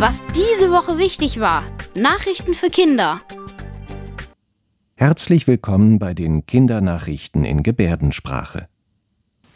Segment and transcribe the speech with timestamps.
[0.00, 1.62] Was diese Woche wichtig war.
[1.94, 3.20] Nachrichten für Kinder.
[4.96, 8.66] Herzlich willkommen bei den Kindernachrichten in Gebärdensprache.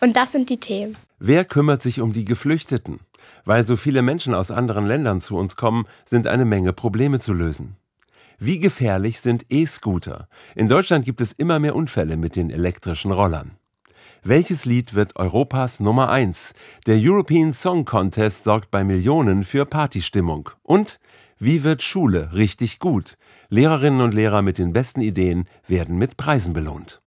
[0.01, 0.99] Und das sind die Themen.
[1.19, 3.01] Wer kümmert sich um die Geflüchteten?
[3.47, 7.33] Weil so viele Menschen aus anderen Ländern zu uns kommen, sind eine Menge Probleme zu
[7.33, 7.77] lösen.
[8.39, 10.29] Wie gefährlich sind E-Scooter?
[10.55, 13.53] In Deutschland gibt es immer mehr Unfälle mit den elektrischen Rollern.
[14.27, 16.55] Welches Lied wird Europas Nummer 1?
[16.87, 20.49] Der European Song Contest sorgt bei Millionen für Partystimmung.
[20.63, 20.99] Und
[21.39, 23.19] wie wird Schule richtig gut?
[23.51, 27.03] Lehrerinnen und Lehrer mit den besten Ideen werden mit Preisen belohnt.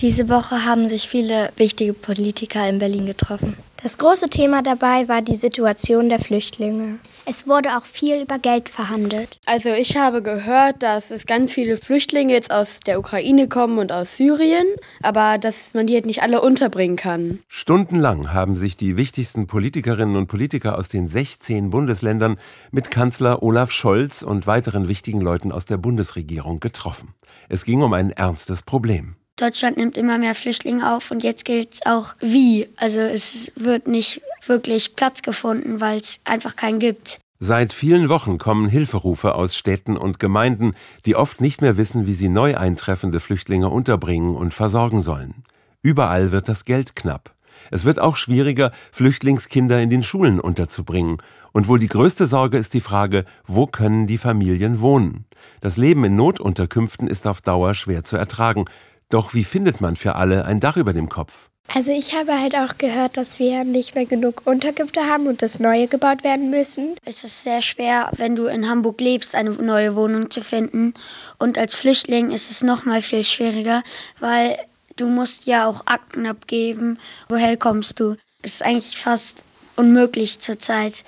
[0.00, 3.54] Diese Woche haben sich viele wichtige Politiker in Berlin getroffen.
[3.82, 6.98] Das große Thema dabei war die Situation der Flüchtlinge.
[7.26, 9.38] Es wurde auch viel über Geld verhandelt.
[9.44, 13.92] Also ich habe gehört, dass es ganz viele Flüchtlinge jetzt aus der Ukraine kommen und
[13.92, 14.66] aus Syrien,
[15.02, 17.40] aber dass man die halt nicht alle unterbringen kann.
[17.48, 22.38] Stundenlang haben sich die wichtigsten Politikerinnen und Politiker aus den 16 Bundesländern
[22.70, 27.14] mit Kanzler Olaf Scholz und weiteren wichtigen Leuten aus der Bundesregierung getroffen.
[27.50, 29.16] Es ging um ein ernstes Problem.
[29.40, 32.68] Deutschland nimmt immer mehr Flüchtlinge auf und jetzt gilt es auch wie.
[32.76, 37.20] Also es wird nicht wirklich Platz gefunden, weil es einfach keinen gibt.
[37.38, 40.74] Seit vielen Wochen kommen Hilferufe aus Städten und Gemeinden,
[41.06, 45.42] die oft nicht mehr wissen, wie sie neu eintreffende Flüchtlinge unterbringen und versorgen sollen.
[45.80, 47.34] Überall wird das Geld knapp.
[47.70, 51.18] Es wird auch schwieriger, Flüchtlingskinder in den Schulen unterzubringen.
[51.52, 55.24] Und wohl die größte Sorge ist die Frage, wo können die Familien wohnen?
[55.60, 58.66] Das Leben in Notunterkünften ist auf Dauer schwer zu ertragen.
[59.10, 61.50] Doch wie findet man für alle ein Dach über dem Kopf?
[61.72, 65.60] Also ich habe halt auch gehört, dass wir nicht mehr genug Unterkünfte haben und dass
[65.60, 66.96] neue gebaut werden müssen.
[67.04, 70.94] Es ist sehr schwer, wenn du in Hamburg lebst, eine neue Wohnung zu finden.
[71.38, 73.82] Und als Flüchtling ist es noch mal viel schwieriger,
[74.18, 74.58] weil
[74.96, 76.98] du musst ja auch Akten abgeben.
[77.28, 78.16] Woher kommst du?
[78.42, 79.44] Es ist eigentlich fast
[79.76, 81.04] unmöglich zurzeit.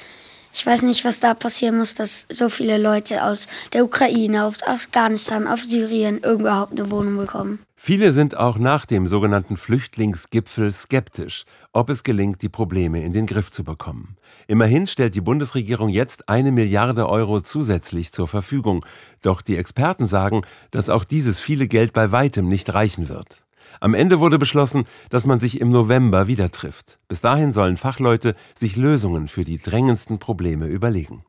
[0.55, 4.62] Ich weiß nicht, was da passieren muss, dass so viele Leute aus der Ukraine, aus
[4.64, 7.61] Afghanistan, aus Syrien überhaupt eine Wohnung bekommen.
[7.84, 13.26] Viele sind auch nach dem sogenannten Flüchtlingsgipfel skeptisch, ob es gelingt, die Probleme in den
[13.26, 14.16] Griff zu bekommen.
[14.46, 18.84] Immerhin stellt die Bundesregierung jetzt eine Milliarde Euro zusätzlich zur Verfügung.
[19.20, 23.44] Doch die Experten sagen, dass auch dieses viele Geld bei weitem nicht reichen wird.
[23.80, 26.98] Am Ende wurde beschlossen, dass man sich im November wieder trifft.
[27.08, 31.24] Bis dahin sollen Fachleute sich Lösungen für die drängendsten Probleme überlegen.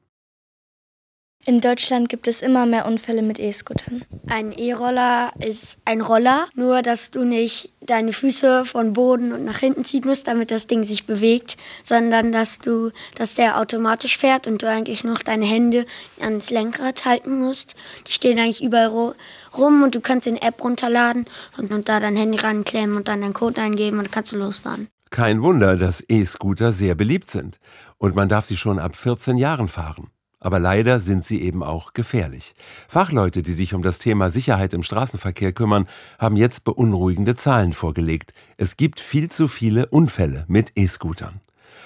[1.46, 4.06] In Deutschland gibt es immer mehr Unfälle mit E-Scootern.
[4.30, 9.58] Ein E-Roller ist ein Roller, nur dass du nicht deine Füße von Boden und nach
[9.58, 14.48] hinten ziehen musst, damit das Ding sich bewegt, sondern dass du, dass der automatisch fährt
[14.48, 15.86] und du eigentlich noch deine Hände
[16.22, 17.76] ans Lenkrad halten musst.
[18.08, 19.14] Die stehen eigentlich überall
[19.58, 21.26] rum und du kannst den App runterladen
[21.58, 24.38] und, und da dein Handy ranklemmen und dann deinen Code eingeben und dann kannst du
[24.38, 24.88] losfahren.
[25.10, 27.60] Kein Wunder, dass E-Scooter sehr beliebt sind
[27.98, 30.13] und man darf sie schon ab 14 Jahren fahren.
[30.44, 32.54] Aber leider sind sie eben auch gefährlich.
[32.90, 35.88] Fachleute, die sich um das Thema Sicherheit im Straßenverkehr kümmern,
[36.20, 38.34] haben jetzt beunruhigende Zahlen vorgelegt.
[38.58, 41.40] Es gibt viel zu viele Unfälle mit E-Scootern.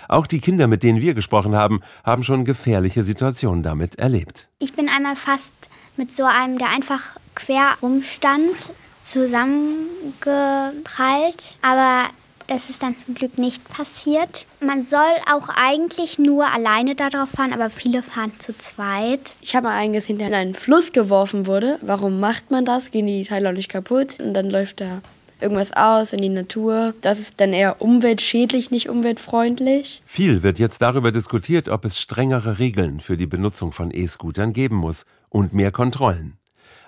[0.09, 4.47] Auch die Kinder, mit denen wir gesprochen haben, haben schon gefährliche Situationen damit erlebt.
[4.57, 5.53] Ich bin einmal fast
[5.95, 11.59] mit so einem, der einfach quer rumstand, zusammengeprallt.
[11.61, 12.05] Aber
[12.47, 14.45] das ist dann zum Glück nicht passiert.
[14.59, 14.99] Man soll
[15.31, 19.35] auch eigentlich nur alleine darauf fahren, aber viele fahren zu zweit.
[19.41, 21.77] Ich habe mal einen gesehen, der in einen Fluss geworfen wurde.
[21.81, 22.91] Warum macht man das?
[22.91, 25.01] Gehen die Teile auch nicht kaputt und dann läuft da
[25.39, 26.93] irgendwas aus in die Natur.
[27.01, 30.01] Das ist dann eher umweltschädlich, nicht umweltfreundlich.
[30.05, 34.77] Viel wird jetzt darüber diskutiert, ob es strengere Regeln für die Benutzung von E-Scootern geben
[34.77, 36.37] muss und mehr Kontrollen.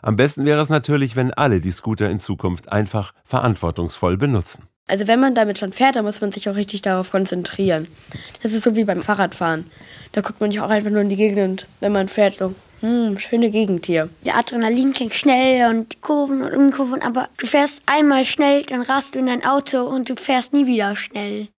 [0.01, 4.63] Am besten wäre es natürlich, wenn alle die Scooter in Zukunft einfach verantwortungsvoll benutzen.
[4.89, 7.87] Also wenn man damit schon fährt, dann muss man sich auch richtig darauf konzentrieren.
[8.41, 9.69] Das ist so wie beim Fahrradfahren.
[10.13, 12.35] Da guckt man nicht auch einfach nur in die Gegend, wenn man fährt.
[12.35, 14.09] So, hm, schöne Gegend hier.
[14.25, 18.81] Der Adrenalin klingt schnell und die Kurven und Umkurven, aber du fährst einmal schnell, dann
[18.81, 21.49] rast du in dein Auto und du fährst nie wieder schnell.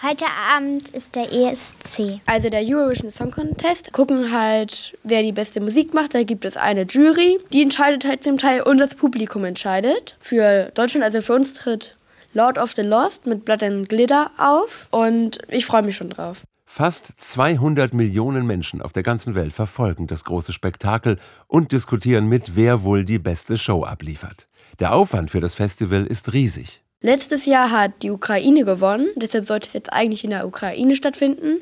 [0.00, 2.20] Heute Abend ist der ESC.
[2.24, 3.92] Also der Eurovision Song Contest.
[3.92, 6.14] Gucken halt, wer die beste Musik macht.
[6.14, 10.16] Da gibt es eine Jury, die entscheidet halt zum Teil und das Publikum entscheidet.
[10.20, 11.96] Für Deutschland, also für uns tritt
[12.32, 16.42] Lord of the Lost mit Blood and Glitter auf und ich freue mich schon drauf.
[16.64, 21.18] Fast 200 Millionen Menschen auf der ganzen Welt verfolgen das große Spektakel
[21.48, 24.46] und diskutieren mit, wer wohl die beste Show abliefert.
[24.78, 26.84] Der Aufwand für das Festival ist riesig.
[27.00, 31.60] Letztes Jahr hat die Ukraine gewonnen, deshalb sollte es jetzt eigentlich in der Ukraine stattfinden.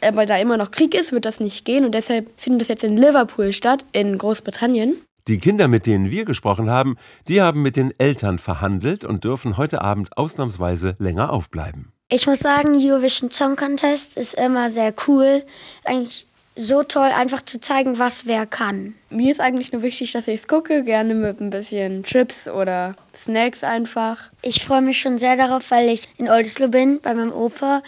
[0.00, 2.82] Aber da immer noch Krieg ist, wird das nicht gehen und deshalb findet es jetzt
[2.82, 4.96] in Liverpool statt, in Großbritannien.
[5.28, 6.96] Die Kinder, mit denen wir gesprochen haben,
[7.28, 11.92] die haben mit den Eltern verhandelt und dürfen heute Abend ausnahmsweise länger aufbleiben.
[12.10, 15.44] Ich muss sagen, Eurovision Song Contest ist immer sehr cool.
[15.84, 18.94] Eigentlich so toll, einfach zu zeigen, was wer kann.
[19.10, 22.94] Mir ist eigentlich nur wichtig, dass ich es gucke, gerne mit ein bisschen Chips oder
[23.16, 24.30] Snacks einfach.
[24.42, 27.82] Ich freue mich schon sehr darauf, weil ich in Oldesloe bin, bei meinem Opa.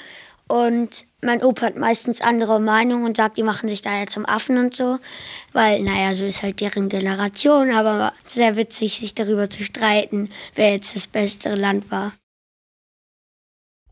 [0.46, 4.26] Und mein Opa hat meistens andere Meinungen und sagt, die machen sich da ja zum
[4.26, 4.98] Affen und so.
[5.52, 7.70] Weil, naja, so ist halt deren Generation.
[7.72, 12.12] Aber sehr witzig, sich darüber zu streiten, wer jetzt das beste Land war.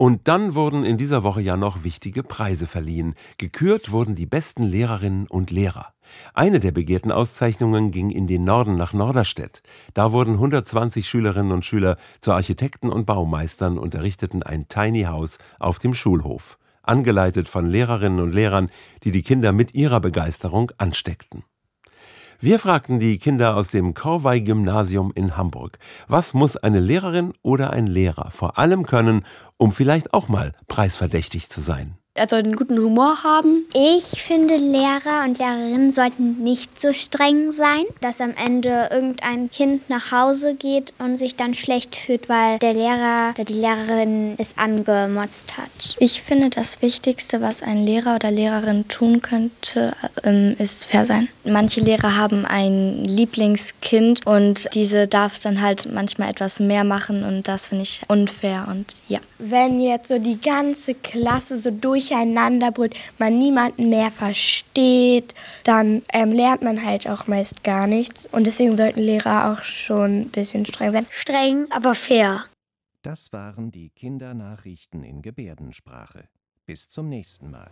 [0.03, 3.15] Und dann wurden in dieser Woche ja noch wichtige Preise verliehen.
[3.39, 5.95] Gekürt wurden die besten Lehrerinnen und Lehrer.
[6.35, 9.63] Eine der begehrten Auszeichnungen ging in den Norden nach Norderstedt.
[9.95, 15.39] Da wurden 120 Schülerinnen und Schüler zu Architekten und Baumeistern und errichteten ein Tiny House
[15.61, 18.71] auf dem Schulhof, angeleitet von Lehrerinnen und Lehrern,
[19.05, 21.45] die die Kinder mit ihrer Begeisterung ansteckten.
[22.45, 25.79] Wir fragten die Kinder aus dem Korvei-Gymnasium in Hamburg,
[26.09, 29.25] was muss eine Lehrerin oder ein Lehrer vor allem können,
[29.59, 32.02] um vielleicht auch mal preisverdächtig zu sein.
[32.15, 33.65] Er soll einen guten Humor haben.
[33.73, 39.89] Ich finde, Lehrer und Lehrerinnen sollten nicht so streng sein, dass am Ende irgendein Kind
[39.89, 44.59] nach Hause geht und sich dann schlecht fühlt, weil der Lehrer oder die Lehrerin es
[44.59, 45.97] angemotzt hat.
[46.01, 51.29] Ich finde, das Wichtigste, was ein Lehrer oder Lehrerin tun könnte, ähm, ist fair sein.
[51.45, 57.49] Manche Lehrer haben ein Lieblingskind und diese darf dann halt manchmal etwas mehr machen und
[57.49, 59.21] das finde ich unfair und ja.
[59.39, 65.35] Wenn jetzt so die ganze Klasse so durch durcheinander brüllt, man niemanden mehr versteht,
[65.65, 68.27] dann ähm, lernt man halt auch meist gar nichts.
[68.27, 71.07] Und deswegen sollten Lehrer auch schon ein bisschen streng sein.
[71.11, 72.45] Streng, aber fair.
[73.03, 76.29] Das waren die Kindernachrichten in Gebärdensprache.
[76.67, 77.71] Bis zum nächsten Mal.